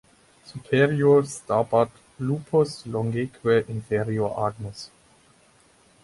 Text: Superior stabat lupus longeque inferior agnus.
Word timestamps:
Superior 0.45 1.23
stabat 1.27 1.91
lupus 2.17 2.87
longeque 2.87 3.65
inferior 3.69 4.33
agnus. 4.47 4.89